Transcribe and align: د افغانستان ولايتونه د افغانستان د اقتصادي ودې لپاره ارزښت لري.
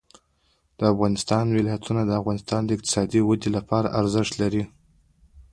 د 0.77 0.79
افغانستان 0.93 1.45
ولايتونه 1.57 2.01
د 2.05 2.11
افغانستان 2.21 2.61
د 2.65 2.69
اقتصادي 2.77 3.21
ودې 3.23 3.49
لپاره 3.57 3.93
ارزښت 3.99 4.33
لري. 4.41 4.63